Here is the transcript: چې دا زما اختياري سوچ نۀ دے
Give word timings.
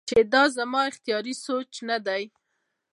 چې 0.09 0.17
دا 0.33 0.43
زما 0.57 0.81
اختياري 0.89 1.33
سوچ 1.45 1.71
نۀ 1.87 1.97
دے 2.05 2.23